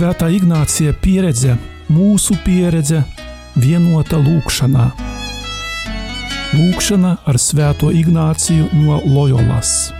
Svētā 0.00 0.30
Ignācija 0.32 0.94
pieredze, 0.96 1.58
mūsu 1.92 2.32
pieredze, 2.40 3.02
vienota 3.60 4.16
lūkšanā. 4.16 4.86
Lūkšana 6.56 7.10
ar 7.28 7.36
Svēto 7.36 7.90
Ignāciju 7.92 8.70
no 8.80 8.96
Loyolas. 9.04 9.90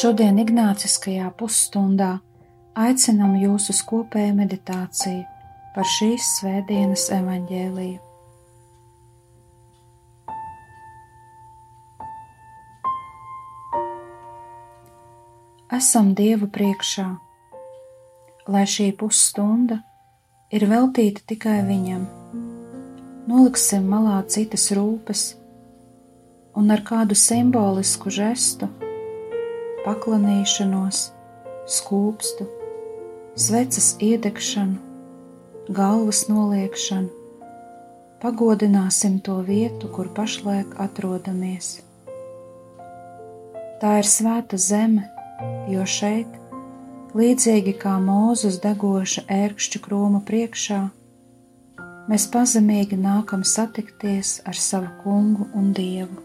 Šodien 0.00 0.42
Ignāciskajā 0.42 1.30
pusstundā 1.38 2.16
aicinam 2.74 3.38
jūs 3.38 3.70
uz 3.70 3.84
kopēju 3.92 4.34
meditāciju 4.42 5.22
par 5.78 5.86
šīs 5.94 6.32
svētdienas 6.40 7.06
evaņģēliju. 7.20 8.05
Esam 15.76 16.12
Dieva 16.16 16.46
priekšā, 16.48 17.04
lai 18.48 18.62
šī 18.70 18.84
pusstunda 18.96 19.76
ir 20.54 20.62
veltīta 20.70 21.20
tikai 21.32 21.56
Viņam. 21.66 22.04
Noliksim 23.28 23.88
malā 23.90 24.20
citas 24.32 24.70
rūpes 24.78 25.24
un 26.56 26.72
ar 26.72 26.80
kādu 26.86 27.18
simbolisku 27.18 28.12
žestu, 28.14 28.70
paklanīšanos, 29.82 31.00
skūpstu, 31.78 32.46
sveces 33.46 33.90
iedegšanu, 34.06 34.78
galvas 35.80 36.22
noliekšanu, 36.30 37.10
pagodināsim 38.22 39.18
to 39.28 39.42
vietu, 39.50 39.92
kur 39.92 40.08
pašlaik 40.16 40.78
atrodamies. 40.86 41.74
Tā 43.82 43.98
ir 44.00 44.08
svēta 44.08 44.56
zeme, 44.56 45.10
jo 45.70 45.86
šeit, 45.88 46.30
līdzīgi 47.16 47.76
kā 47.80 47.96
mūzus 48.02 48.60
degoša 48.62 49.26
ērkšķu 49.32 49.82
krūma 49.86 50.22
priekšā, 50.28 50.78
mēs 52.10 52.28
pazemīgi 52.32 52.98
nākam 53.00 53.42
satikties 53.44 54.40
ar 54.46 54.58
savu 54.68 54.92
kungu 55.02 55.48
un 55.54 55.74
dievu. 55.76 56.22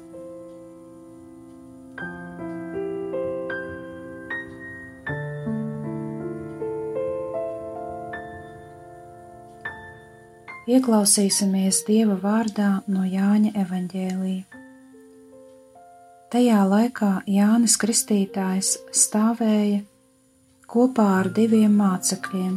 Ieklausīsimies 10.72 11.82
Dieva 11.88 12.16
vārdā 12.22 12.70
no 12.88 13.04
Jāņa 13.04 13.58
evaņģēlīja. 13.66 14.61
Tajā 16.32 16.62
laikā 16.64 17.08
Jānis 17.28 17.74
Kristītājs 17.76 18.70
stāvēja 18.96 19.82
kopā 20.72 21.04
ar 21.18 21.28
diviem 21.36 21.74
mācekļiem, 21.76 22.54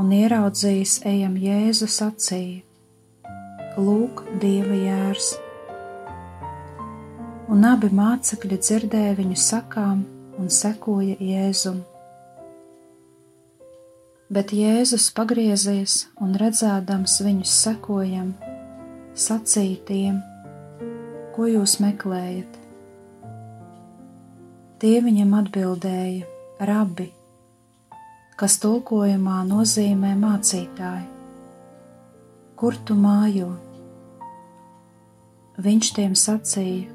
un 0.00 0.12
ieraudzījis 0.16 0.94
ejam 1.10 1.34
Jēzu 1.36 1.84
sacīja: 1.92 2.62
Lūk, 3.76 4.22
Dieva 4.40 4.72
jērs! 4.72 5.26
Un 7.52 7.66
abi 7.68 7.90
mācekļi 7.92 8.58
dzirdēja 8.62 9.18
viņu 9.18 9.36
sakām 9.36 10.00
un 10.40 10.48
sekoja 10.48 11.18
Jēzum. 11.20 11.82
Bet 14.32 14.54
Jēzus 14.56 15.10
pagriezies 15.12 16.06
un 16.24 16.32
redzēdams 16.40 17.18
viņus 17.28 17.52
sekojam, 17.66 18.32
sacīja 19.12 19.84
tiem: 19.92 20.24
ko 21.36 21.44
jūs 21.50 21.76
meklējat? 21.84 22.54
Tie 24.80 24.94
viņam 25.04 25.34
atbildēja: 25.36 26.24
Rabi, 26.68 27.10
kas 28.40 28.56
tulkojumā 28.62 29.42
nozīmē 29.48 30.14
mācītāju. 30.16 31.10
Kur 32.56 32.78
tu 32.88 32.96
mājo? 32.96 33.50
Viņš 35.60 35.90
tiem 35.98 36.14
sacīja: 36.16 36.88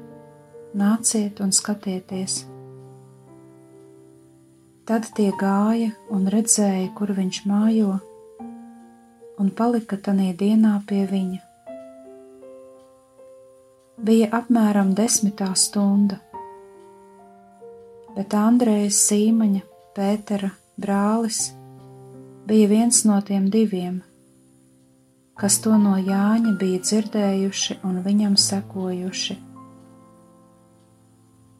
Nāciet 0.74 1.38
un 1.44 1.54
skatieties! 1.54 2.40
Tad 4.90 5.06
tie 5.14 5.28
gāja 5.38 5.92
un 6.10 6.26
redzēja, 6.34 6.90
kur 6.98 7.14
viņš 7.14 7.44
mājo, 7.46 7.94
un 9.38 9.54
palika 9.54 10.00
tajā 10.02 10.34
dienā 10.42 10.74
pie 10.90 11.04
viņa 11.06 11.51
bija 14.02 14.28
apmēram 14.34 14.92
desmitā 14.98 15.52
stunda, 15.54 16.18
bet 18.16 18.34
Andrejas 18.34 18.98
Sīmaņa, 19.06 19.62
Pētera 19.92 20.48
brālis, 20.80 21.52
bija 22.48 22.70
viens 22.70 23.02
no 23.06 23.18
tiem 23.22 23.46
diviem, 23.52 24.00
kas 25.38 25.60
to 25.62 25.76
no 25.78 25.94
Jāņa 26.00 26.56
bija 26.58 26.80
dzirdējuši 26.82 27.78
un 27.86 28.00
viņam 28.02 28.34
sekojuši. 28.40 29.36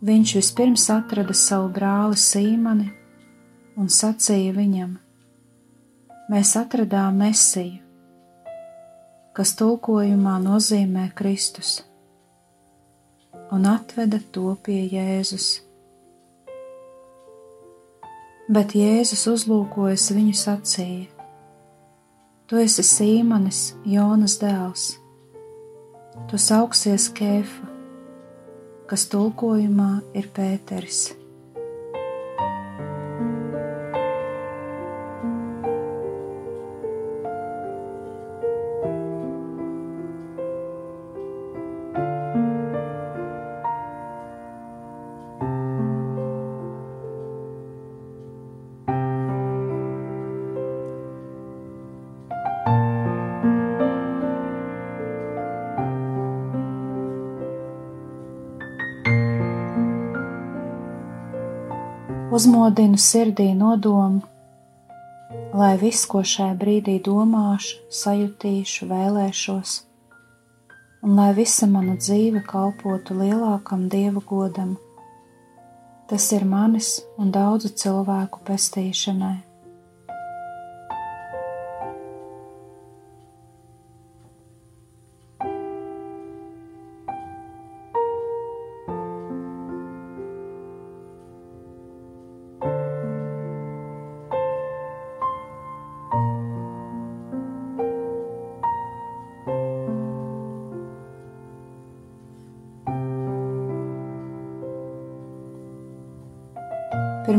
Viņš 0.03 0.35
vispirms 0.41 0.89
atrada 0.91 1.37
savu 1.39 1.71
brāli 1.77 2.19
Sīmani 2.19 2.89
un 3.79 3.87
sacīja 3.87 4.57
viņam: 4.57 4.97
Mēs 6.33 6.57
atradām 6.59 7.23
Mesiju, 7.23 7.79
kas 9.37 9.55
tulkojumā 9.61 10.41
nozīmē 10.43 11.07
Kristus 11.15 11.79
un 13.53 13.67
atveda 13.69 14.19
to 14.33 14.55
pie 14.65 14.81
Jēzus. 14.89 15.61
Bet 18.53 18.75
Jēzus 18.77 19.27
uzlūkojas 19.31 20.09
viņu 20.17 20.35
sacīja: 20.37 21.07
Tu 22.49 22.61
esi 22.65 22.85
Sīmanis, 22.85 23.63
Jonas 23.89 24.39
dēls, 24.41 24.89
tu 26.29 26.41
sauksies 26.41 27.09
Kēfa, 27.17 27.71
kas 28.91 29.09
tulkojumā 29.13 29.93
ir 30.19 30.33
Pēteris. 30.37 31.22
Uzmodinu 62.33 62.97
sirdī 62.97 63.51
nodomu, 63.53 64.23
lai 65.53 65.75
viss, 65.77 66.07
ko 66.09 66.23
šajā 66.25 66.55
brīdī 66.57 66.95
domāšu, 67.05 67.83
sajutīšu, 67.93 68.89
vēlēšos, 68.89 69.75
un 71.05 71.21
lai 71.21 71.29
visa 71.37 71.69
mana 71.69 71.99
dzīve 72.01 72.41
kalpotu 72.49 73.19
lielākam 73.21 73.85
dievu 73.93 74.25
godam. 74.25 74.79
Tas 76.09 76.33
ir 76.33 76.49
manis 76.49 76.95
un 77.21 77.29
daudzu 77.37 77.75
cilvēku 77.85 78.41
pestīšanai. 78.49 79.52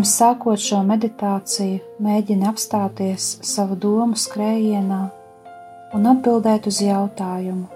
Pirms 0.03 0.17
sākot 0.19 0.59
šo 0.59 0.81
meditāciju, 0.83 1.77
mēģini 2.03 2.43
apstāties 2.49 3.27
savu 3.47 3.77
domu 3.79 4.17
skrējienā 4.19 4.97
un 5.95 6.09
atbildēt 6.11 6.67
uz 6.67 6.81
jautājumu, 6.83 7.69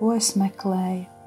ko 0.00 0.10
es 0.16 0.32
meklēju. 0.42 1.17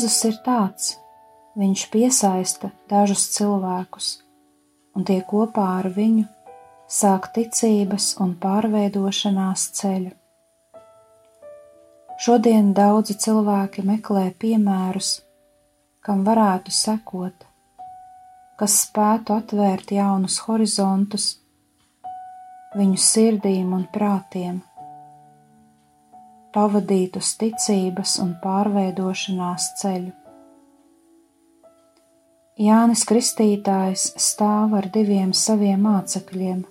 Jēzus 0.00 0.22
ir 0.24 0.36
tāds, 0.40 0.84
viņš 1.60 1.80
piesaista 1.92 2.70
dažus 2.88 3.26
cilvēkus, 3.34 4.06
un 4.96 5.04
tie 5.04 5.18
kopā 5.28 5.64
ar 5.82 5.88
viņu 5.92 6.22
sāk 6.88 7.26
ticības 7.34 8.06
un 8.24 8.30
pārveidošanās 8.40 9.66
ceļu. 9.76 10.14
Šodien 12.16 12.72
daudzi 12.72 13.18
cilvēki 13.26 13.84
meklē 13.90 14.24
piemērus, 14.40 15.10
kam 16.00 16.24
varētu 16.24 16.72
sekot, 16.72 17.44
kas 18.56 18.80
spētu 18.86 19.36
atvērt 19.36 19.92
jaunus 19.98 20.40
horizontus 20.46 21.28
viņu 22.72 23.04
sirdīm 23.10 23.76
un 23.76 23.84
prātiem 23.92 24.62
pavadīt 26.54 27.16
uz 27.20 27.34
ticības 27.40 28.16
un 28.22 28.34
pārveidošanās 28.42 29.68
ceļu. 29.80 30.12
Jānis 32.60 33.06
Kristītājs 33.08 34.10
stāv 34.20 34.74
ar 34.76 34.90
diviem 34.92 35.30
saviem 35.32 35.80
mācekļiem. 35.86 36.64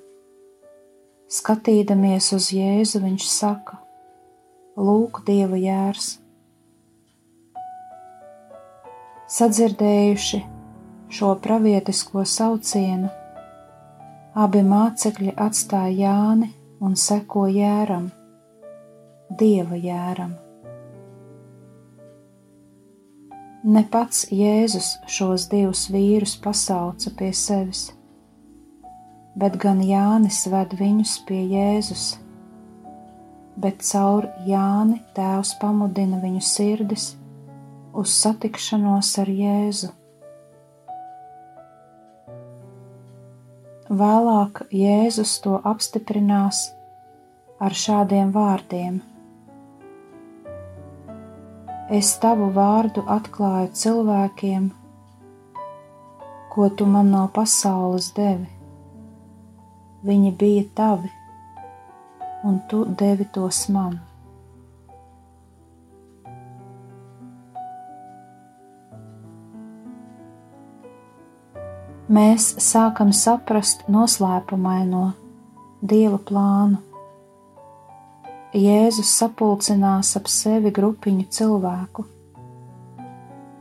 Skatīdamies 1.30 2.28
uz 2.38 2.52
Jēzu, 2.54 3.02
viņš 3.06 3.26
saka: 3.30 3.80
Lūk, 4.78 5.24
Dieva 5.26 5.58
jērs! 5.58 6.12
Sadzirdējuši 9.30 10.44
šo 11.14 11.34
pravietisko 11.42 12.26
saucienu, 12.26 13.10
abi 14.38 14.62
mācekļi 14.66 15.36
atstāja 15.38 15.98
Jāni 16.04 16.54
un 16.86 16.98
seko 16.98 17.46
jēram 17.50 18.10
dieva 19.30 19.78
jēram. 19.78 20.34
Ne 23.70 23.84
pats 23.92 24.24
Jēzus 24.32 24.94
šos 25.12 25.50
divus 25.52 25.90
vīrus 25.92 26.38
pasauca 26.42 27.12
pie 27.20 27.30
sevis, 27.36 27.90
bet 29.36 29.58
gan 29.62 29.84
Jānis 29.84 30.46
ved 30.50 30.74
viņus 30.80 31.18
pie 31.28 31.42
Jēzus, 31.52 32.06
bet 33.60 33.84
caur 33.84 34.30
Jāni 34.48 35.02
Tēvs 35.14 35.54
pamudina 35.62 36.22
viņu 36.24 36.42
sirdis 36.42 37.12
uz 37.94 38.16
satikšanos 38.16 39.12
ar 39.20 39.30
Jēzu. 39.30 39.92
Vēlāk 43.90 44.64
Jēzus 44.72 45.36
to 45.44 45.60
apstiprinās 45.68 46.70
ar 47.60 47.76
šādiem 47.76 48.32
vārdiem: 48.32 49.02
es 51.90 52.12
tavu 52.22 52.52
vārdu 52.54 53.02
atklāju 53.10 53.72
cilvēkiem, 53.82 54.68
ko 56.54 56.68
tu 56.70 56.86
man 56.86 57.10
no 57.14 57.24
pasaules 57.34 58.12
devi. 58.18 58.46
Viņi 60.06 60.30
bija 60.38 60.68
tavi, 60.78 61.10
un 62.46 62.60
tu 62.70 62.84
devi 63.02 63.26
tos 63.34 63.64
man. 63.74 63.98
Mēs 72.10 72.52
sākam 72.66 73.12
saprast 73.14 73.84
noslēpumaino 73.90 75.12
Dieva 75.86 76.18
plānu 76.18 76.89
Jēzus 78.50 79.12
sapulcinās 79.14 80.16
ap 80.18 80.26
sevi 80.26 80.72
grupiņu 80.74 81.28
cilvēku, 81.30 82.06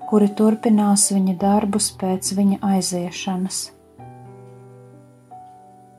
kuri 0.08 0.28
turpinās 0.32 1.10
viņa 1.12 1.34
darbus 1.42 1.90
pēc 2.00 2.30
viņa 2.38 2.56
aiziešanas. 2.64 3.58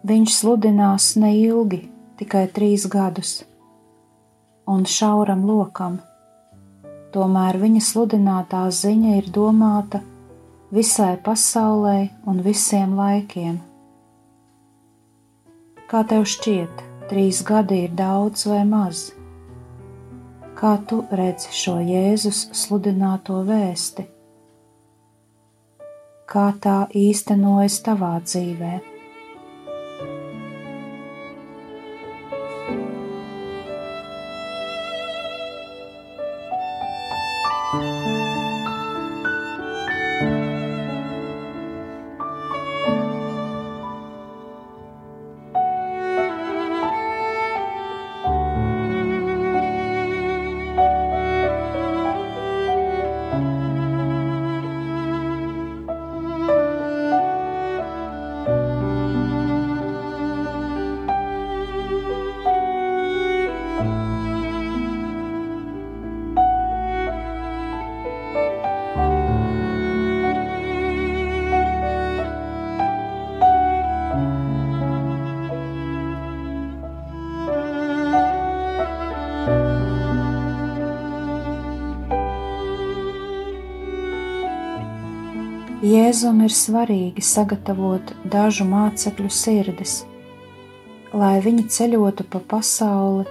Viņš 0.10 0.40
sludinās 0.40 1.12
neilgi, 1.22 1.84
tikai 2.18 2.48
trīs 2.50 2.88
gadus, 2.90 3.36
un 4.66 4.90
šauram 4.90 5.46
lokam, 5.46 6.02
tomēr 7.14 7.62
viņa 7.62 7.86
sludinātā 7.92 8.66
ziņa 8.74 9.16
ir 9.22 9.30
domāta 9.30 10.02
visai 10.74 11.14
pasaulē 11.22 11.98
un 12.26 12.42
visiem 12.42 12.98
laikiem. 12.98 13.62
Kā 15.86 16.08
tev 16.10 16.26
šķiet? 16.26 16.89
Trīs 17.10 17.40
gadi 17.42 17.80
ir 17.88 17.94
daudz 17.98 18.44
vai 18.46 18.62
maz. 18.70 19.08
Kā 20.60 20.76
tu 20.86 21.00
redzi 21.10 21.50
šo 21.56 21.80
Jēzus 21.82 22.44
sludināto 22.54 23.40
vēsti? 23.48 24.06
Kā 26.30 26.46
tā 26.62 26.78
īstenojas 26.94 27.80
tavā 27.88 28.14
dzīvēm? 28.28 28.99
Jēzum 86.10 86.40
ir 86.42 86.54
svarīgi 86.58 87.22
sagatavot 87.22 88.12
dažu 88.34 88.66
mācekļu 88.66 89.28
sirdis, 89.30 89.92
lai 91.14 91.36
viņi 91.46 91.68
ceļotu 91.70 92.26
pa 92.34 92.40
pasauli 92.54 93.28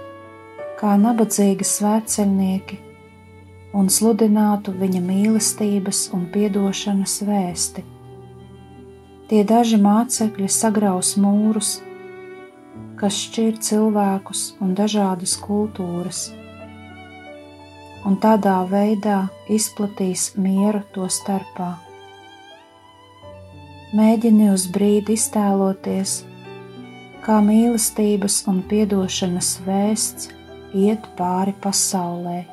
kā 0.79 0.93
nabadzīgi 1.01 1.67
svētceļnieki 1.67 2.77
un 3.75 3.91
sludinātu 3.91 4.71
viņa 4.83 5.01
mīlestības 5.09 6.05
un 6.15 6.23
piedošanas 6.31 7.17
vēsti. 7.27 7.83
Tie 9.27 9.43
daži 9.51 9.81
mācekļi 9.83 10.47
sagraus 10.47 11.11
mūrus, 11.19 11.73
kas 13.01 13.19
šķir 13.25 13.59
cilvēkus 13.59 14.45
un 14.63 14.71
dažādas 14.79 15.35
kultūras, 15.43 16.23
un 18.07 18.15
tādā 18.23 18.57
veidā 18.71 19.25
izplatīs 19.59 20.29
mieru 20.39 20.85
to 20.95 21.11
starpā. 21.19 21.73
Mēģini 23.89 24.51
uz 24.53 24.67
brīdi 24.69 25.15
iztēloties, 25.17 26.11
kā 27.25 27.39
mīlestības 27.41 28.35
un 28.51 28.59
atdošanas 28.61 29.49
vēsts 29.65 30.29
iet 30.77 31.07
pāri 31.17 31.55
pasaulē. 31.63 32.43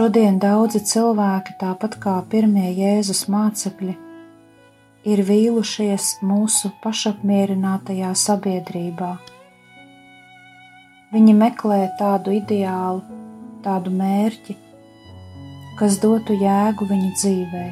Šodien 0.00 0.38
daudzi 0.40 0.80
cilvēki, 0.80 1.58
tāpat 1.60 1.98
kā 2.00 2.14
pirmie 2.32 2.70
Jēzus 2.72 3.26
mācekļi, 3.28 3.92
ir 5.12 5.20
vīlušies 5.28 6.06
mūsu 6.24 6.70
pašapmierinātajā 6.80 8.14
sabiedrībā. 8.16 9.10
Viņi 11.12 11.34
meklē 11.36 11.82
tādu 11.98 12.32
ideālu, 12.38 13.02
tādu 13.66 13.92
mērķi, 13.98 14.56
kas 15.76 15.98
dotu 16.00 16.32
jēgu 16.46 16.88
viņu 16.88 17.10
dzīvē. 17.18 17.64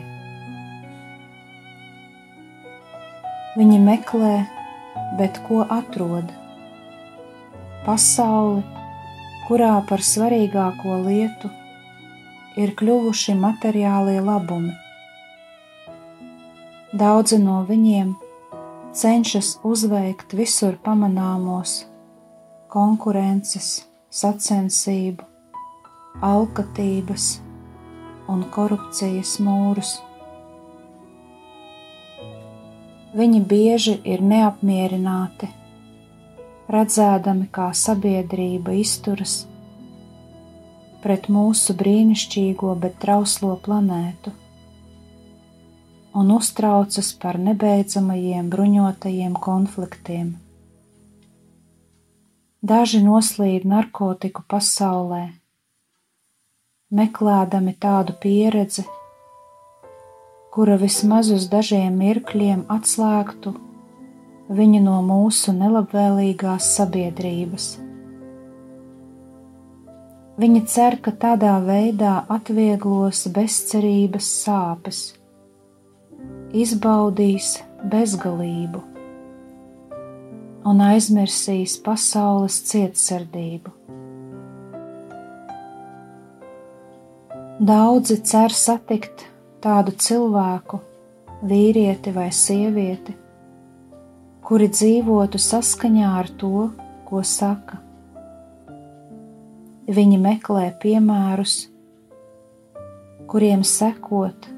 Viņi 3.55 3.79
meklē, 3.87 4.35
bet 5.23 5.41
ko 5.47 5.63
atrod? 5.79 6.29
Pasauli, 7.89 8.67
kurā 9.49 9.79
par 9.89 10.05
svarīgāko 10.05 11.01
lietu 11.09 11.55
ir 12.59 12.75
kļuvuši 12.79 13.35
materiālie 13.39 14.19
labumi. 14.25 14.75
Daudzi 16.99 17.39
no 17.39 17.61
viņiem 17.69 18.15
cenšas 18.97 19.59
uzveikt 19.63 20.33
visur 20.35 20.79
pamanāmos 20.83 21.85
konkurences, 22.73 23.85
sacensību, 24.11 25.25
alkatības 26.25 27.29
un 28.29 28.43
korupcijas 28.53 29.37
mūrus. 29.45 29.93
Viņi 33.19 33.41
bieži 33.51 33.95
ir 34.05 34.25
neapmierināti, 34.25 35.49
redzēdami, 36.73 37.49
kā 37.53 37.71
sabiedrība 37.73 38.75
izturas 38.81 39.43
pret 41.03 41.31
mūsu 41.33 41.77
brīnišķīgo, 41.79 42.75
bet 42.83 43.01
trauslo 43.03 43.55
planētu 43.63 44.35
un 46.19 46.31
uztraucas 46.35 47.13
par 47.23 47.39
nebeidzamajiem 47.39 48.51
bruņotajiem 48.51 49.35
konfliktiem. 49.39 50.33
Daži 52.63 53.05
noslīd 53.05 53.67
narkotiku 53.71 54.43
pasaulē, 54.51 55.23
meklēdami 56.91 57.77
tādu 57.79 58.17
pieredzi, 58.19 58.83
kura 60.55 60.79
vismaz 60.81 61.31
uz 61.31 61.47
dažiem 61.53 62.01
mirkļiem 62.03 62.65
atslēgtu 62.77 63.55
viņu 64.49 64.81
no 64.83 65.03
mūsu 65.07 65.55
nelabvēlīgās 65.55 66.73
sabiedrības. 66.81 67.77
Viņi 70.39 70.61
cer, 70.71 70.95
ka 71.03 71.11
tādā 71.11 71.57
veidā 71.65 72.21
atvieglos 72.31 73.25
bezcerības 73.35 74.27
sāpes, 74.45 75.01
izbaudīs 76.55 77.57
bezgalību 77.91 78.85
un 80.69 80.85
aizmirsīs 80.85 81.75
pasaules 81.83 82.61
cietsirdību. 82.71 83.73
Daudzi 87.59 88.21
cer 88.23 88.55
satikt 88.55 89.27
tādu 89.65 89.97
cilvēku, 89.99 90.79
vīrieti 91.43 92.15
vai 92.15 92.29
sievieti, 92.31 93.17
kuri 94.47 94.71
dzīvotu 94.71 95.43
saskaņā 95.43 96.15
ar 96.23 96.31
to, 96.39 96.69
ko 97.11 97.27
saka. 97.27 97.88
Viņi 99.89 100.19
meklē 100.21 100.69
piemērus, 100.83 101.59
kuriem 103.29 103.65
sekot, 103.65 104.49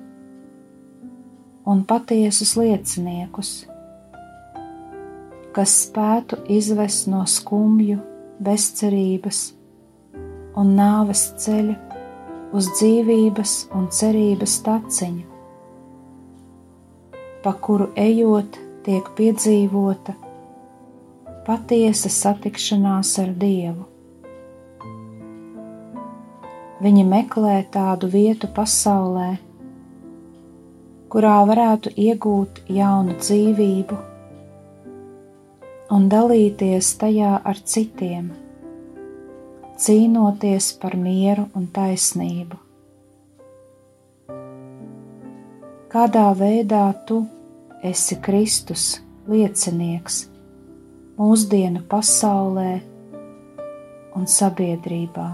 un 1.71 1.85
patiesus 1.87 2.57
lieciniekus 2.59 3.53
kas 5.55 5.73
spētu 5.87 6.39
izvest 6.51 7.09
no 7.11 7.25
skumju, 7.27 7.99
bezcerības 8.41 9.41
un 10.61 10.75
nāves 10.79 11.27
ceļa 11.43 11.77
uz 12.57 12.71
dzīvības 12.79 13.55
un 13.77 13.91
cerības 13.95 14.57
taciņu, 14.67 15.27
pa 17.45 17.55
kuru 17.67 17.91
ejot 17.99 18.59
tiek 18.87 19.13
piedzīvota 19.19 20.17
patiesa 21.47 22.11
satikšanās 22.13 23.17
ar 23.23 23.35
Dievu. 23.35 23.90
Viņi 26.81 27.03
meklē 27.05 27.59
tādu 27.69 28.09
vietu 28.09 28.49
pasaulē, 28.57 29.35
kurā 31.13 31.35
varētu 31.45 31.91
iegūt 31.93 32.63
jaunu 32.73 33.17
dzīvību 33.19 33.99
un 35.93 36.07
dalīties 36.09 36.95
tajā 37.03 37.35
ar 37.51 37.61
citiem, 37.73 38.31
cīnoties 39.77 40.71
par 40.81 40.97
mieru 40.97 41.45
un 41.59 41.67
taisnību. 41.75 42.63
Kādā 45.91 46.25
veidā 46.39 46.87
tu 47.05 47.21
esi 47.85 48.21
Kristus 48.23 48.87
liecinieks 49.29 50.23
mūsdienu 51.19 51.85
pasaulē 51.93 52.73
un 54.17 54.31
sabiedrībā? 54.39 55.29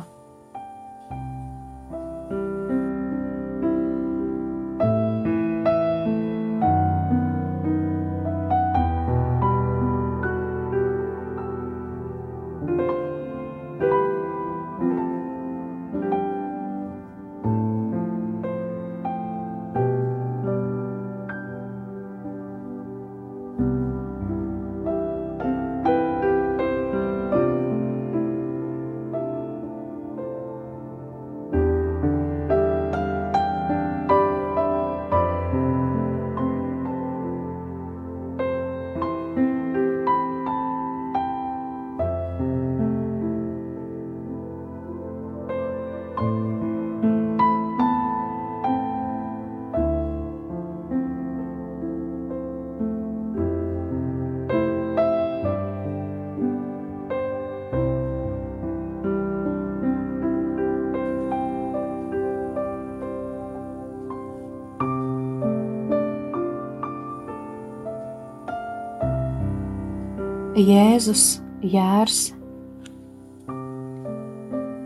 Jēzus 70.56 71.42
jērs 71.60 72.30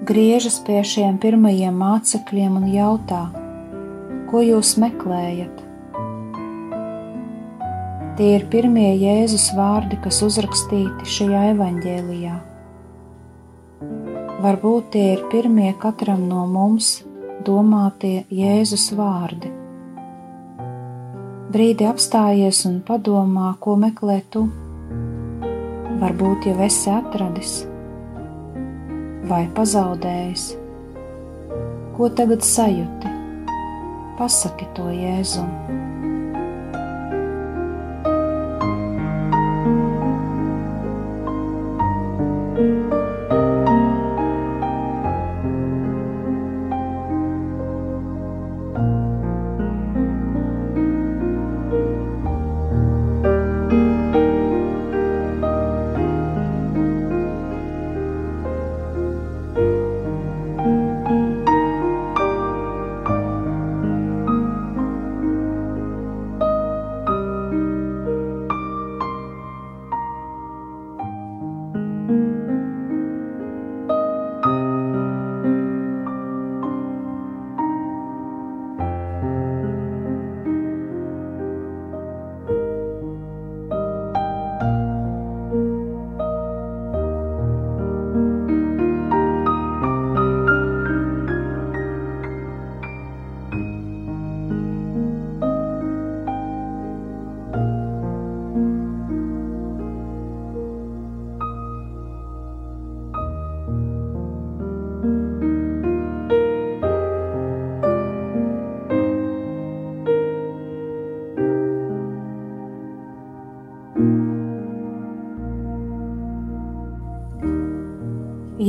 griežas 0.03 0.57
pie 0.67 0.81
šiem 0.83 1.19
pirmajiem 1.23 1.77
mācekļiem 1.79 2.57
un 2.59 2.65
jautā, 2.73 3.21
ko 4.33 4.41
jūs 4.43 4.73
meklējat? 4.83 5.61
Tie 8.19 8.31
ir 8.35 8.47
pirmie 8.50 8.89
Jēzus 8.99 9.45
vārdi, 9.55 10.00
kas 10.03 10.19
uzrakstīti 10.27 11.07
šajā 11.07 11.43
evaņģēlijā. 11.53 12.35
Varbūt 14.43 14.89
tie 14.97 15.05
ir 15.12 15.23
pirmie 15.31 15.69
katram 15.79 16.25
no 16.33 16.49
mums 16.50 16.97
domātie 17.47 18.25
Jēzus 18.27 18.89
vārdi. 18.99 19.53
Brīdi 21.55 21.87
apstājies 21.87 22.65
un 22.67 22.81
padomā, 22.91 23.53
ko 23.62 23.77
meklē 23.79 24.19
tu 24.35 24.49
varbūt 26.00 26.49
jau 26.49 26.57
esi 26.64 26.88
atradis 26.92 27.61
vai 29.30 29.45
pazaudējis. 29.54 30.47
Ko 31.97 32.09
tagad 32.16 32.42
sajūti? 32.47 33.12
Pasaki 34.19 34.66
to 34.76 34.88
Jēzum. 34.92 35.80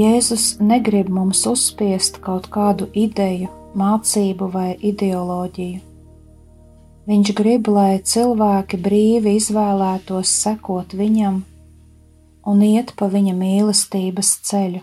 Jēzus 0.01 0.45
negrib 0.63 1.09
mums 1.13 1.45
uzspiest 1.49 2.19
kaut 2.25 2.47
kādu 2.53 2.87
ideju, 2.97 3.49
mācību 3.77 4.47
vai 4.53 4.69
ideoloģiju. 4.91 5.81
Viņš 7.11 7.31
grib, 7.37 7.67
lai 7.67 7.99
cilvēki 8.05 8.77
brīvi 8.81 9.35
izvēlētos 9.39 10.31
sekot 10.43 10.93
viņam 10.97 11.41
un 12.47 12.61
iet 12.65 12.93
pa 12.97 13.09
viņa 13.11 13.33
mīlestības 13.37 14.31
ceļu. 14.49 14.81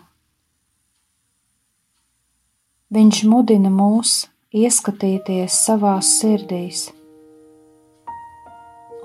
Viņš 2.94 3.22
mudina 3.28 3.70
mūs 3.72 4.22
ieskatīties 4.54 5.56
savās 5.66 6.14
sirdīs 6.20 6.88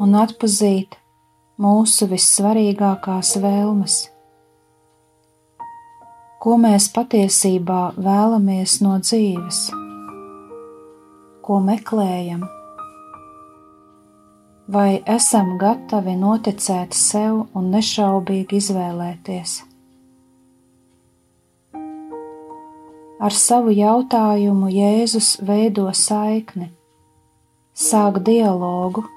un 0.04 0.16
atpazīt 0.20 0.98
mūsu 1.62 2.08
vissvarīgākās 2.12 3.36
vēlmes 3.44 3.98
ko 6.44 6.58
mēs 6.60 6.90
patiesībā 6.92 7.94
vēlamies 7.96 8.82
no 8.84 8.98
dzīves, 9.00 9.60
ko 11.46 11.60
meklējam, 11.64 12.42
vai 14.76 14.98
esam 15.16 15.54
gatavi 15.62 16.18
noticēt 16.20 16.98
sev 17.00 17.46
un 17.56 17.72
nešaubīgi 17.78 18.60
izvēlēties. 18.60 19.56
Ar 23.24 23.40
savu 23.40 23.72
jautājumu 23.80 24.68
Jēzus 24.76 25.38
veido 25.48 25.88
saikni, 25.96 26.74
sāk 27.72 28.20
dialogu 28.28 29.08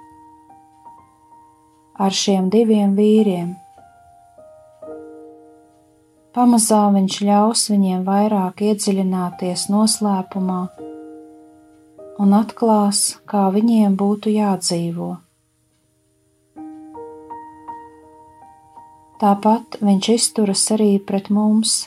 ar 1.99 2.15
šiem 2.15 2.53
diviem 2.55 2.95
vīriem 2.95 3.57
Pamazām 6.37 6.99
viņš 6.99 7.15
ļaus 7.25 7.61
viņiem 7.73 8.03
vairāk 8.05 8.59
iedziļināties 8.61 9.71
noslēpumā 9.73 10.59
un 12.21 12.35
atklās, 12.37 13.01
kā 13.25 13.47
viņiem 13.55 13.95
būtu 13.97 14.35
jādzīvo. 14.35 15.15
Tāpat 19.17 19.79
viņš 19.81 20.11
izturas 20.13 20.67
arī 20.77 20.91
pret 21.01 21.33
mums, 21.33 21.87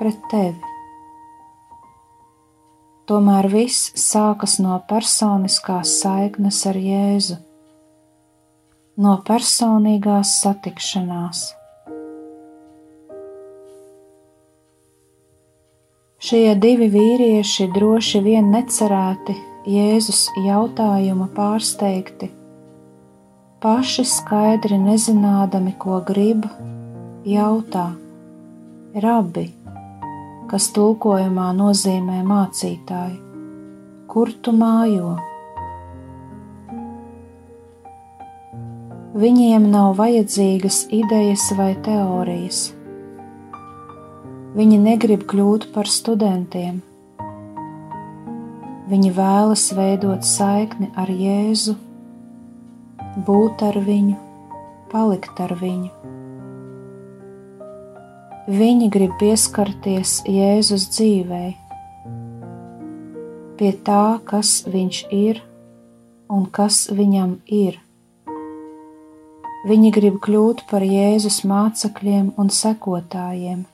pret 0.00 0.18
tevi. 0.32 0.58
Tomēr 3.06 3.46
viss 3.54 3.92
sākas 3.94 4.58
no 4.58 4.80
personiskās 4.90 5.94
saiknes 6.02 6.64
ar 6.66 6.82
Jēzu, 6.82 7.38
no 8.98 9.16
personīgās 9.30 10.34
satikšanās. 10.42 11.46
Šie 16.30 16.52
divi 16.54 16.86
vīrieši 16.86 17.64
droši 17.74 18.20
vien 18.22 18.52
necerēti 18.54 19.34
Jēzus 19.66 20.28
jautājuma 20.44 21.26
pārsteigti, 21.34 22.28
paši 23.58 24.04
skaidri 24.06 24.78
nezinādami, 24.78 25.74
ko 25.74 25.98
grib, 26.06 26.46
jautā: 27.26 27.88
Rabi, 29.02 29.48
kas 30.54 30.70
tulkojumā 30.78 31.50
nozīmē 31.64 32.22
mācītāji, 32.30 33.18
kur 34.06 34.30
tu 34.38 34.54
mājo? 34.54 35.16
Viņiem 39.18 39.72
nav 39.74 39.96
vajadzīgas 39.98 40.84
idejas 40.94 41.50
vai 41.58 41.72
teorijas 41.74 42.68
Viņi 44.50 44.80
negrib 44.82 45.28
kļūt 45.30 45.68
par 45.70 45.86
studentiem. 45.86 46.80
Viņi 48.90 49.12
vēlas 49.14 49.68
veidot 49.78 50.26
saikni 50.26 50.88
ar 50.98 51.12
Jēzu, 51.14 51.76
būt 53.28 53.62
ar 53.62 53.78
viņu, 53.86 54.16
palikt 54.90 55.38
ar 55.46 55.54
viņu. 55.62 55.92
Viņi 58.50 58.90
grib 58.90 59.14
pieskarties 59.22 60.18
Jēzus 60.26 60.90
dzīvei, 60.98 61.54
pie 63.54 63.74
tā, 63.86 64.18
kas 64.26 64.64
viņš 64.66 65.04
ir 65.14 65.44
un 66.26 66.50
kas 66.50 66.88
viņam 66.90 67.38
ir. 67.46 67.78
Viņi 69.70 69.94
grib 69.94 70.18
kļūt 70.26 70.66
par 70.66 70.82
Jēzus 70.82 71.44
mācekļiem 71.46 72.32
un 72.34 72.50
sekotājiem 72.50 73.68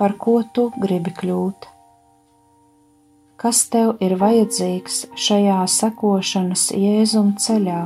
par 0.00 0.16
ko 0.16 0.38
tu 0.56 0.70
gribi 0.80 1.12
kļūt. 1.12 1.68
Kas 3.40 3.60
tev 3.72 3.98
ir 4.04 4.16
vajadzīgs 4.20 5.02
šajā 5.26 5.60
sekošanas 5.74 6.66
jēzuma 6.76 7.36
ceļā? 7.44 7.82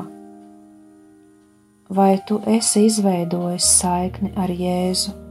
Vai 1.94 2.14
tu 2.27 2.38
esi 2.55 2.87
izveidojis 2.88 3.66
saikni 3.81 4.33
ar 4.38 4.50
Jēzu? 4.50 5.24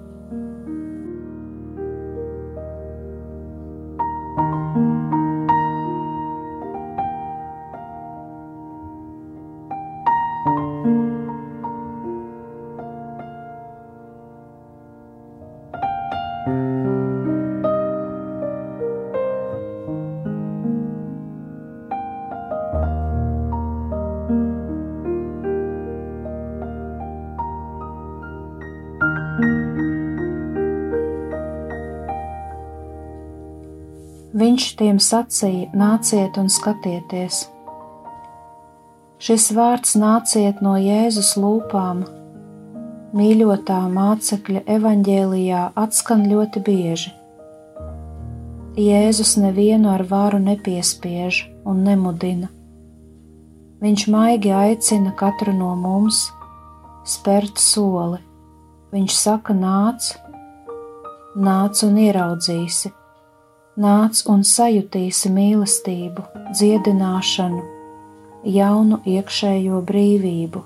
Viņš 34.54 34.66
tiem 34.78 34.98
sacīja: 35.02 35.72
Nāciet 35.74 36.36
un 36.38 36.46
skatieties! 36.54 37.40
Šis 39.18 39.48
vārds 39.58 39.96
nāciet 39.98 40.62
no 40.62 40.76
Jēzus 40.78 41.32
lūpām, 41.42 42.04
mīļotā 43.18 43.80
mācekļa 43.96 44.62
evaņģēlijā 44.76 45.64
atskan 45.86 46.28
ļoti 46.30 46.64
bieži. 46.70 47.16
Jēzus 48.78 49.34
nevienu 49.42 49.90
ar 49.96 50.06
varu 50.14 50.46
nepiespiež 50.46 51.44
un 51.66 51.82
nemudina. 51.90 52.54
Viņš 53.82 54.08
maigi 54.14 54.54
aicina 54.54 55.18
katru 55.18 55.58
no 55.58 55.74
mums 55.74 56.28
spērt 57.10 57.58
soli. 57.58 58.22
Viņš 58.94 59.22
saka: 59.26 59.58
Nāc, 59.58 60.14
nāc 61.34 61.88
un 61.90 62.04
ieraudzīsi! 62.06 63.00
Nāc 63.80 64.22
un 64.30 64.44
sajutīsi 64.46 65.32
mīlestību, 65.34 66.24
dziedināšanu, 66.54 67.64
jaunu 68.46 69.00
iekšējo 69.10 69.82
brīvību. 69.88 70.62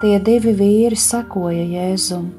Tie 0.00 0.14
divi 0.24 0.52
vīri 0.56 0.96
sekoja 0.96 1.64
Jēzum, 1.64 2.30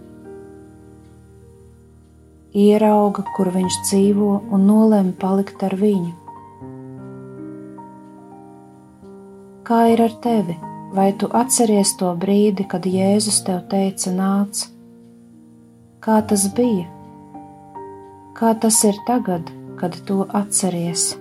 ierauga, 2.54 3.26
kur 3.36 3.52
viņš 3.54 3.82
dzīvo, 3.88 4.32
un 4.54 4.66
nolēma 4.70 5.14
palikt 5.18 5.62
ar 5.66 5.78
viņu. 5.82 6.14
Kā 9.66 9.86
ir 9.94 10.02
ar 10.04 10.18
tevi? 10.22 10.58
Vai 10.92 11.14
tu 11.16 11.30
atceries 11.32 11.94
to 11.96 12.10
brīdi, 12.20 12.66
kad 12.68 12.84
Jēzus 12.84 13.46
tev 13.48 13.62
teica, 13.72 14.12
nāc? 14.12 14.66
Kā 16.04 16.18
tas 16.28 16.50
bija? 16.52 16.91
Kā 18.38 18.54
tas 18.64 18.84
ir 18.88 18.98
tagad, 19.08 19.52
kad 19.80 19.96
to 20.08 20.26
atceries. 20.38 21.21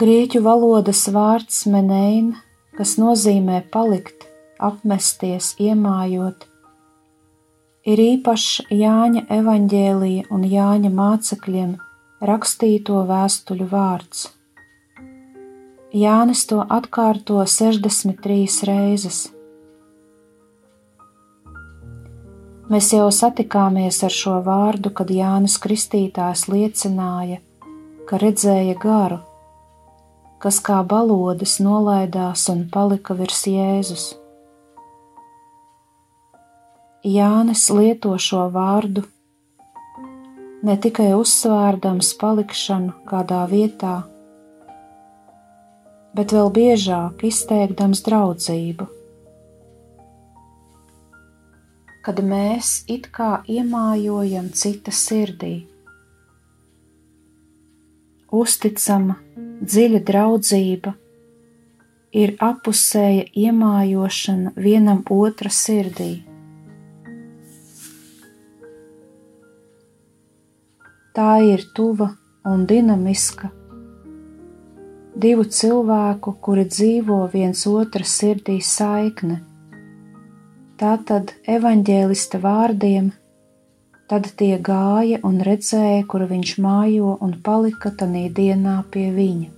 Grieķu 0.00 0.40
valodas 0.40 1.02
vārds 1.12 1.66
meneim, 1.68 2.30
kas 2.78 2.94
nozīmē 2.96 3.58
palikt, 3.74 4.22
apmesties, 4.56 5.50
iemājot, 5.60 6.46
ir 7.84 8.00
īpašs 8.06 8.70
Jāņa 8.72 9.26
evaņģēlija 9.36 10.30
un 10.32 10.48
Jāņa 10.48 10.94
mācekļiem 11.02 11.76
rakstīto 12.32 13.04
vēstuļu 13.12 13.68
vārds. 13.74 14.24
Jānis 15.92 16.46
to 16.48 16.64
atkārto 16.64 17.44
63 17.44 18.68
reizes. 18.72 19.22
Mēs 22.72 22.94
jau 22.96 23.10
satikāmies 23.12 24.00
ar 24.08 24.16
šo 24.24 24.40
vārdu, 24.48 24.94
kad 24.96 25.12
Jānis 25.12 25.60
Kristītājs 25.60 26.48
liecināja, 26.48 27.42
ka 28.08 28.22
redzēja 28.22 28.78
garu, 28.80 29.26
kas 30.40 30.58
kā 30.64 30.80
balodas 30.88 31.58
nolaidās 31.60 32.46
un 32.52 32.64
palika 32.72 33.14
virs 33.16 33.44
Jēzus. 33.50 34.06
Jānis 37.04 37.66
lieto 37.72 38.12
šo 38.20 38.46
vārdu 38.52 39.04
ne 40.64 40.76
tikai 40.76 41.10
uzsvērdams 41.16 42.12
palikšanu 42.20 42.92
kādā 43.08 43.40
vietā, 43.52 43.94
bet 46.16 46.34
vēl 46.36 46.52
biežāk 46.56 47.24
izteikdams 47.28 48.04
draudzību. 48.08 48.88
Kad 52.04 52.20
mēs 52.24 52.78
it 52.88 53.10
kā 53.16 53.42
iemājojam 53.48 54.48
cita 54.56 54.92
sirdī, 54.92 55.54
uzticama, 58.32 59.18
dziļa 59.60 60.00
draudzība 60.08 60.94
ir 62.16 62.34
apusēja 62.42 63.28
iemājošana 63.44 64.54
vienam 64.56 65.04
otra 65.14 65.52
sirdī. 65.52 66.10
Tā 71.14 71.30
ir 71.44 71.64
tuva 71.76 72.12
un 72.46 72.66
dinamiska 72.66 73.50
divu 75.20 75.44
cilvēku, 75.44 76.34
kuri 76.40 76.64
dzīvo 76.64 77.20
viens 77.32 77.66
otra 77.68 78.06
sirdī 78.06 78.60
saikne. 78.64 79.40
Tātad 80.80 81.34
evaņģēlista 81.44 82.40
vārdiem, 82.40 83.10
tad 84.10 84.26
tie 84.40 84.56
gāja 84.70 85.20
un 85.26 85.38
redzēja, 85.46 86.06
kur 86.10 86.26
viņš 86.30 86.54
mājo 86.64 87.16
un 87.26 87.36
palika 87.46 87.92
tanī 88.02 88.24
dienā 88.40 88.80
pie 88.90 89.06
viņa. 89.18 89.50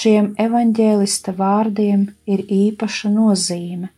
Šiem 0.00 0.34
evaņģēlista 0.44 1.34
vārdiem 1.40 2.04
ir 2.30 2.44
īpaša 2.60 3.10
nozīme 3.14 3.90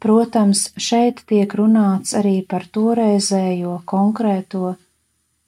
Protams, 0.00 0.70
šeit 0.80 1.18
tiek 1.28 1.54
runāts 1.60 2.14
arī 2.16 2.38
par 2.48 2.64
toreizējo 2.72 3.82
konkrēto 3.90 4.70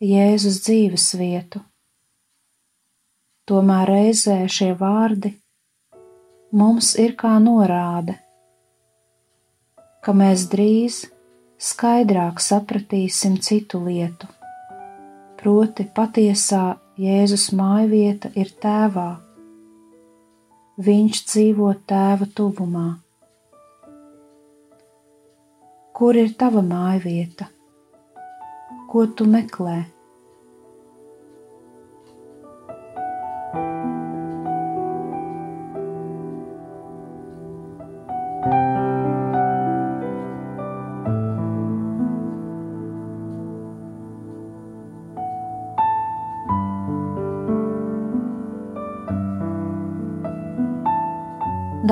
Jēzus 0.04 0.58
dzīves 0.66 1.06
vietu. 1.16 1.62
Tomēr 3.48 3.88
reizē 3.88 4.36
šie 4.52 4.74
vārdi 4.76 5.32
mums 6.52 6.92
ir 7.00 7.14
kā 7.16 7.32
norāde, 7.40 8.18
ka 10.04 10.12
mēs 10.16 10.44
drīz 10.52 10.98
skaidrāk 11.62 12.42
sapratīsim 12.44 13.38
citu 13.40 13.80
lietu, 13.86 14.28
proti 15.40 15.86
patiesā 15.96 16.64
Jēzus 17.00 17.48
mājvieta 17.56 18.28
ir 18.36 18.52
tēvā. 18.62 19.08
Viņš 20.82 21.22
dzīvo 21.30 21.70
tēva 21.88 22.28
tuvumā. 22.36 22.88
Kur 25.96 26.18
ir 26.20 26.36
tava 26.36 26.60
mājvieta? 26.66 27.48
Ko 28.92 29.06
tu 29.16 29.24
meklē? 29.28 29.91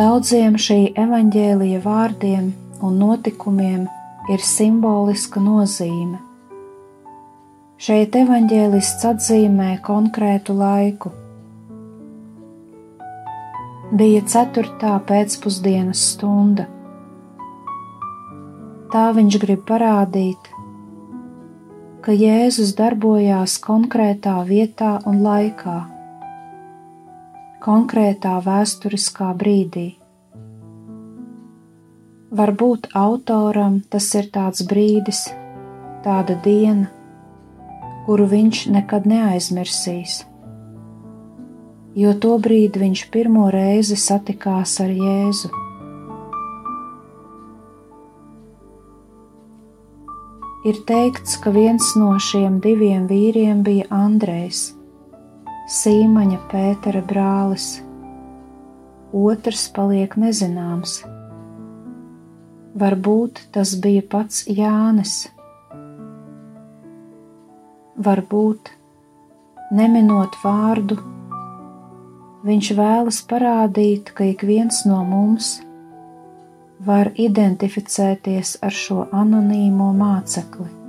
Daudziem 0.01 0.55
šī 0.57 0.95
evaņģēlija 0.97 1.79
vārdiem 1.85 2.45
un 2.87 2.95
notikumiem 3.03 3.83
ir 4.33 4.45
simboliska 4.49 5.43
nozīme. 5.45 6.17
Šeit 7.77 8.17
evaņģēlists 8.17 9.05
atzīmē 9.11 9.67
konkrētu 9.85 10.57
laiku. 10.57 11.13
Bija 13.93 14.25
ceturtā 14.25 14.95
pēcpusdienas 15.11 16.07
stunda. 16.15 16.65
Tā 18.95 19.07
viņš 19.21 19.41
grib 19.45 19.69
parādīt, 19.69 20.53
ka 22.01 22.17
Jēzus 22.17 22.73
darbojās 22.81 23.61
konkrētā 23.69 24.39
vietā 24.49 24.97
un 25.05 25.21
laikā, 25.29 25.81
konkrētā 27.61 28.39
vēsturiskā 28.45 29.31
brīdī. 29.37 29.89
Varbūt 32.31 32.89
autoram 32.97 33.81
tas 33.91 34.07
ir 34.15 34.31
tāds 34.33 34.63
brīdis, 34.71 35.25
tāda 36.05 36.39
diena, 36.45 36.89
kuru 38.07 38.29
viņš 38.31 38.63
nekad 38.77 39.09
neaizmirsīs, 39.11 40.21
jo 41.99 42.15
to 42.23 42.37
brīdi 42.39 42.85
viņš 42.87 43.05
pirmo 43.13 43.51
reizi 43.53 43.99
satikās 43.99 44.79
ar 44.81 44.95
Jēzu. 44.95 45.51
Ir 50.71 50.77
teikts, 50.87 51.39
ka 51.41 51.51
viens 51.53 51.95
no 51.97 52.13
šiem 52.21 52.61
diviem 52.61 53.07
vīriem 53.09 53.65
bija 53.65 53.89
Andrejs, 53.97 54.69
Sīmaņa 55.71 56.39
Pētera 56.51 56.99
brālis, 57.07 57.65
otrs 59.15 59.69
paliek 59.71 60.17
nezināms. 60.19 60.97
Varbūt 62.83 63.39
tas 63.55 63.77
bija 63.85 64.03
pats 64.15 64.41
Jānis. 64.51 65.13
Varbūt, 68.09 68.73
neminot 69.79 70.41
vārdu, 70.43 70.99
viņš 72.51 72.73
vēlas 72.83 73.23
parādīt, 73.31 74.11
ka 74.11 74.27
ik 74.33 74.43
viens 74.51 74.83
no 74.91 75.05
mums 75.07 75.53
var 76.83 77.15
identificēties 77.15 78.57
ar 78.67 78.75
šo 78.75 79.07
anonīmo 79.23 79.93
mācekli. 80.03 80.80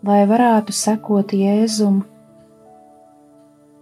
Lai 0.00 0.22
varētu 0.24 0.72
sekot 0.72 1.34
Jēzum 1.36 2.00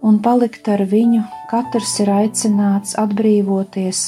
un 0.03 0.17
palikt 0.23 0.67
ar 0.67 0.83
viņu, 0.83 1.21
katrs 1.51 1.93
ir 2.03 2.11
aicināts 2.11 2.97
atbrīvoties 2.99 4.01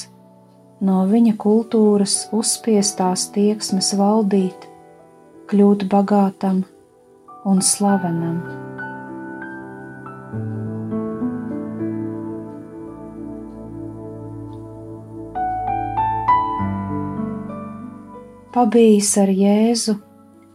no 0.81 1.03
viņa 1.07 1.35
kultūras 1.39 2.15
uzspiestās 2.35 3.27
tieksmes 3.35 3.93
valdīt, 3.99 4.65
kļūt 5.51 5.85
bagātam 5.91 6.63
un 7.45 7.61
slavenam. 7.63 8.41
Pabijis 18.51 19.13
ar 19.21 19.29
Jēzu, 19.31 19.95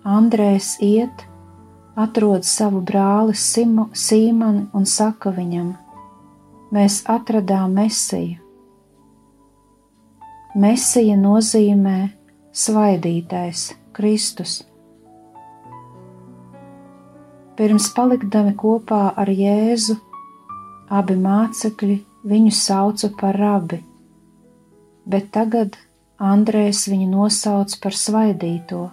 Andrēs 0.04 0.74
iet, 0.84 1.24
atrod 1.96 2.44
savu 2.44 2.80
brāli 2.80 3.34
Simu, 3.34 3.90
Sīmani 3.92 4.66
un 4.76 4.84
saka 4.86 5.32
viņam: 5.34 5.74
Mēs 6.72 7.04
atradām 7.08 7.78
Mesiju 7.78 8.46
Mesija 10.56 11.18
nozīmē 11.20 11.98
svaidītais, 12.56 13.74
Kristus. 13.92 14.62
Pirms 17.58 17.90
palikdami 17.92 18.54
kopā 18.56 19.02
ar 19.20 19.28
Jēzu, 19.28 19.98
abi 20.88 21.18
mācekļi 21.20 21.98
viņu 22.32 22.54
sauca 22.56 23.10
par 23.20 23.36
rabi, 23.36 23.82
bet 25.04 25.28
tagad 25.36 25.76
Andrēs 26.16 26.86
viņu 26.88 27.10
nosauc 27.12 27.76
par 27.82 27.92
svaidīto, 27.92 28.86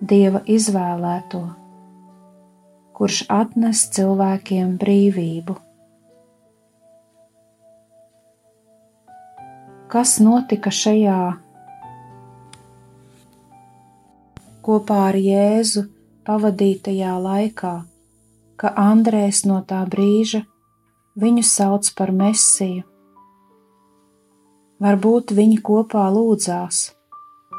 Dieva 0.00 0.40
izvēlēto, 0.48 1.42
kurš 3.02 3.24
atnes 3.34 3.80
cilvēkiem 3.90 4.76
brīvību. 4.78 5.56
Kas 9.90 10.12
notika 10.22 10.70
šajā 10.70 11.16
kopā 14.68 15.00
ar 15.08 15.18
Jēzu 15.18 15.82
pavadītajā 16.30 17.16
laikā, 17.24 17.72
ka 18.62 18.72
Andrēs 18.84 19.42
no 19.50 19.58
tā 19.66 19.80
brīža 19.96 20.44
viņu 21.18 21.42
sauc 21.50 21.90
par 21.98 22.14
Mesiju? 22.22 22.86
Varbūt 24.78 25.34
viņi 25.40 25.58
kopā 25.72 26.06
lūdzās, 26.20 26.86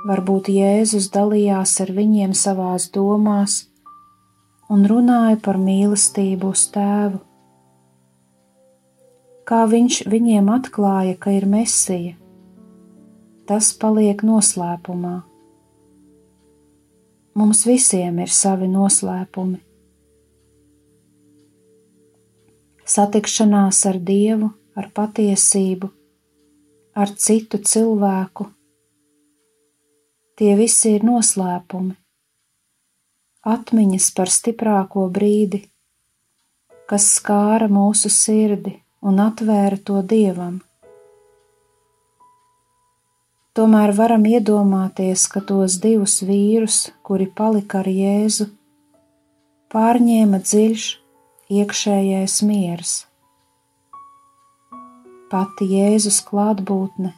varbūt 0.07 0.55
Jēzus 0.55 1.11
dalījās 1.11 1.75
ar 1.83 1.95
viņiem 1.99 2.31
savās 2.31 2.87
domās 2.95 3.59
un 4.73 4.87
runāja 4.89 5.37
par 5.45 5.59
mīlestību 5.61 6.49
uz 6.55 6.65
tēvu. 6.73 7.19
Kā 9.45 9.65
viņš 9.69 9.99
viņiem 10.09 10.49
atklāja, 10.49 11.17
ka 11.19 11.33
ir 11.35 11.45
mesija, 11.49 12.15
tas 13.49 13.73
paliek 13.77 14.23
noslēpumā. 14.25 15.17
Mums 17.37 17.63
visiem 17.67 18.21
ir 18.23 18.33
savi 18.33 18.69
noslēpumi. 18.71 19.59
Satikšanās 22.93 23.79
ar 23.89 23.97
Dievu, 24.09 24.51
ar 24.77 24.89
patiesību, 24.95 25.89
ar 26.93 27.13
citu 27.25 27.59
cilvēku. 27.61 28.47
Tie 30.37 30.53
visi 30.59 30.95
ir 30.97 31.05
noslēpumi 31.07 32.02
atmiņas 33.43 34.09
par 34.15 34.31
stiprāko 34.31 35.07
brīdi, 35.11 35.63
kas 36.87 37.09
skāra 37.17 37.67
mūsu 37.71 38.11
sirdi 38.11 38.77
un 39.03 39.19
atvēra 39.19 39.79
to 39.83 39.99
dievam. 40.07 40.61
Tomēr 43.53 43.91
varam 43.93 44.23
iedomāties, 44.25 45.27
ka 45.29 45.43
tos 45.45 45.77
divus 45.83 46.21
vīrus, 46.25 46.87
kuri 47.05 47.27
palika 47.29 47.83
ar 47.83 47.89
Jēzu, 47.91 48.47
pārņēma 49.69 50.39
dziļš 50.41 50.87
iekšējais 51.59 52.39
miers. 52.49 52.95
Pati 55.29 55.69
Jēzus 55.69 56.23
klātbūtne, 56.25 57.13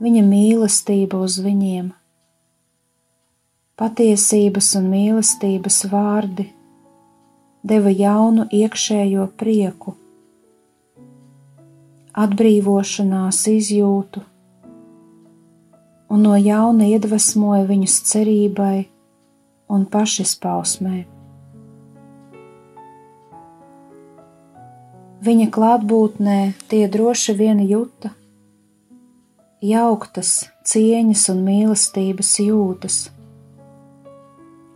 viņa 0.00 0.24
mīlestība 0.24 1.20
uz 1.26 1.36
viņiem 1.44 1.92
patiesības 3.76 4.70
un 4.78 4.86
mīlestības 4.88 5.82
vārdi 5.92 6.46
deva 7.66 7.90
jaunu 7.92 8.46
iekšējo 8.58 9.26
prieku, 9.36 9.92
atbrīvošanās 12.16 13.40
izjūtu 13.52 14.22
un 16.08 16.22
no 16.24 16.38
jauna 16.40 16.86
iedvesmoja 16.88 17.66
viņus 17.68 17.96
cerībai 18.08 18.86
un 19.76 19.84
pašizpausmē. 19.92 21.02
Viņa 25.26 25.48
klātbūtnē 25.52 26.38
tie 26.70 26.86
droši 26.92 27.34
vien 27.36 27.60
juta 27.66 28.14
jauktas 29.60 30.46
cieņas 30.64 31.26
un 31.34 31.44
mīlestības 31.50 32.32
jūtas 32.46 32.98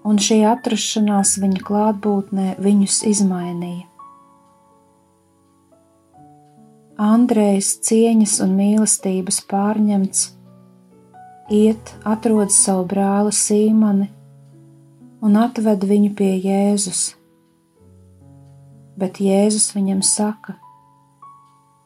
un 0.07 0.19
šī 0.21 0.41
atrašanās 0.49 1.37
viņa 1.43 1.63
klātbūtnē 1.67 2.57
viņus 2.63 3.03
izmainīja. 3.11 3.87
Andrejs 7.01 7.79
cieņas 7.87 8.35
un 8.45 8.57
mīlestības 8.59 9.41
pārņemts, 9.49 10.27
iet, 11.51 11.95
atrod 12.05 12.53
savu 12.53 12.85
brāli 12.91 13.33
Sīmani 13.33 14.11
un 15.25 15.39
atved 15.41 15.87
viņu 15.89 16.13
pie 16.17 16.35
Jēzus. 16.45 17.15
Bet 19.01 19.21
Jēzus 19.25 19.71
viņam 19.73 20.03
saka: 20.05 20.59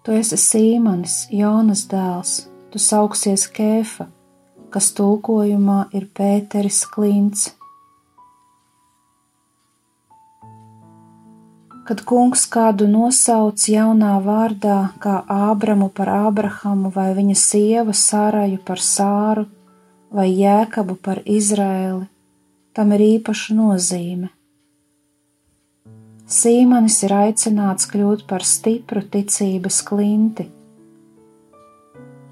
Tu 0.03 0.19
esi 0.19 0.39
Sīmanis, 0.41 1.29
Jonas 1.31 1.87
dēls, 1.91 2.49
tu 2.75 2.83
sauksies 2.83 3.47
Kēfa, 3.55 4.09
kas 4.75 4.91
tulkojumā 4.99 5.85
ir 5.95 6.11
Pēteris 6.11 6.83
Klints. 6.91 7.53
Kad 11.85 12.01
kungs 12.09 12.47
kādu 12.49 12.87
nosauc 12.89 13.61
jaunā 13.69 14.15
vārdā, 14.25 14.95
kā 15.05 15.19
Ābramu 15.29 15.91
par 15.93 16.09
Ābrahamu, 16.09 16.89
vai 16.95 17.11
viņa 17.13 17.37
sievu 17.37 17.93
Sāraju 17.93 18.57
par 18.65 18.81
Sāru, 18.81 19.45
vai 20.09 20.31
Jēkabu 20.31 20.97
par 20.97 21.21
Izraēli, 21.29 22.07
tam 22.73 22.97
ir 22.97 23.05
īpaša 23.11 23.59
nozīme. 23.59 24.33
Sīmanis 26.25 27.03
ir 27.05 27.13
aicināts 27.19 27.93
kļūt 27.93 28.25
par 28.33 28.49
stipru 28.49 29.05
ticības 29.05 29.83
klinti, 29.85 30.49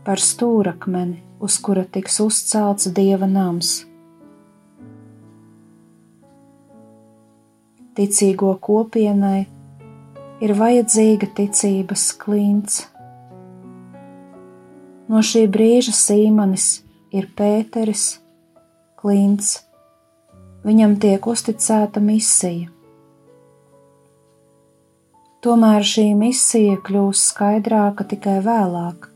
par 0.07 0.17
stūrakmeni, 0.33 1.21
uz 1.45 1.61
kura 1.61 1.85
tiks 1.85 2.23
uzcelts 2.25 2.89
dieva 2.97 3.29
nams. 3.29 3.83
Ticīgo 7.97 8.55
kopienai 8.61 9.45
ir 10.43 10.55
vajadzīga 10.59 11.29
ticības 11.37 12.07
klints. 12.23 12.81
No 15.13 15.21
šī 15.21 15.45
brīža 15.53 15.93
Sīmanis 15.97 16.69
ir 17.13 17.29
Pēteris, 17.37 18.07
klints, 18.97 19.59
viņam 20.65 20.97
tiek 21.03 21.27
uzticēta 21.29 22.01
misija. 22.01 22.71
Tomēr 25.43 25.83
šī 25.83 26.13
misija 26.15 26.79
kļūs 26.87 27.29
skaidrāka 27.33 28.07
tikai 28.09 28.39
vēlāk. 28.45 29.09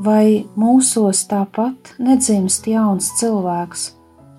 Vai 0.00 0.46
mūsos 0.56 1.26
tāpat 1.28 1.96
nedzimst 2.00 2.70
jauns 2.70 3.10
cilvēks? 3.18 3.90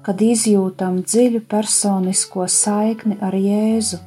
Kad 0.06 0.22
izjūtam 0.22 1.02
dziļu 1.06 1.44
personisko 1.50 2.48
saikni 2.50 3.18
ar 3.22 3.38
Jēzu 3.38 4.00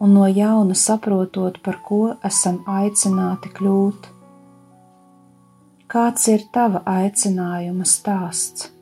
un 0.00 0.12
no 0.12 0.26
jauna 0.28 0.76
saprotot, 0.76 1.58
par 1.64 1.80
ko 1.84 2.00
esam 2.24 2.60
aicināti 2.68 3.52
kļūt. 3.56 4.08
Kāds 5.92 6.26
ir 6.32 6.48
tava 6.52 6.82
aicinājuma 6.90 7.86
stāsts? 7.88 8.75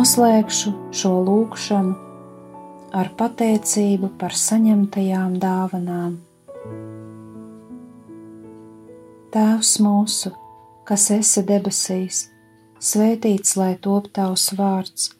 Noslēgšu 0.00 0.70
šo 0.96 1.10
lūgšanu 1.26 1.90
ar 2.96 3.08
pateicību 3.18 4.08
par 4.20 4.32
saņemtajām 4.42 5.34
dāvanām. 5.42 6.14
Tēvs 9.34 9.72
mūsu, 9.84 10.32
kas 10.88 11.04
esi 11.18 11.44
debesīs, 11.50 12.22
svētīts 12.80 13.58
lai 13.60 13.74
top 13.88 14.08
tavs 14.16 14.46
vārds, 14.62 15.10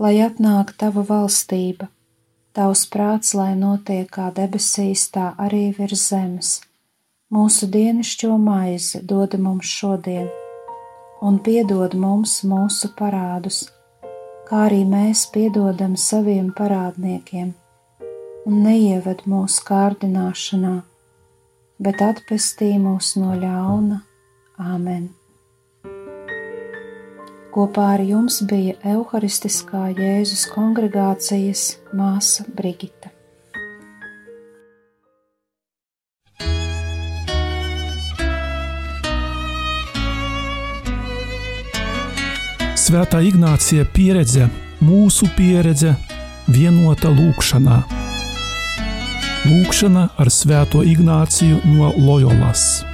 lai 0.00 0.14
atnāk 0.30 0.72
tava 0.80 1.04
valstība, 1.12 1.90
tavs 2.56 2.86
prāts, 2.96 3.36
lai 3.36 3.52
notiek 3.66 4.08
kā 4.16 4.30
debesīs, 4.40 5.10
tā 5.12 5.34
arī 5.36 5.66
virs 5.76 6.08
zemes. 6.08 6.56
Mūsu 7.28 7.68
dienascho 7.68 8.40
maizi 8.40 9.04
dod 9.04 9.36
mums 9.36 9.76
šodien, 9.76 10.32
un 11.20 11.42
piedod 11.50 12.00
mums 12.06 12.40
mūsu 12.48 12.94
parādus 12.96 13.66
kā 14.46 14.66
arī 14.68 14.84
mēs 14.86 15.26
piedodam 15.34 15.96
saviem 15.98 16.52
parādniekiem, 16.54 17.52
un 18.46 18.62
neieved 18.62 19.24
mūsu 19.26 19.64
kārdināšanā, 19.66 20.76
bet 21.82 22.02
atpestī 22.06 22.76
mūs 22.82 23.16
no 23.20 23.34
ļauna. 23.40 24.02
Āmen! 24.62 25.10
Kopā 27.56 27.90
ar 27.96 28.04
jums 28.04 28.42
bija 28.44 28.76
Euharistiskā 28.94 29.88
Jēzus 29.96 30.44
kongregācijas 30.52 31.68
māsa 31.96 32.44
Brigita. 32.52 33.15
Svētā 42.86 43.18
Ignācija 43.26 43.82
pieredze, 43.90 44.44
mūsu 44.78 45.26
pieredze, 45.34 45.96
vienota 46.46 47.10
lūkšanā. 47.10 47.80
Lūkšana 49.48 50.04
ar 50.22 50.30
Svēto 50.30 50.84
Ignāciju 50.86 51.64
no 51.72 51.90
Loyolas. 51.98 52.84